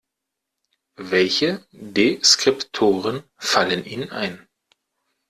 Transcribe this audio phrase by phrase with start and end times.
[0.95, 4.47] Welche Deskriptoren fallen Ihnen ein?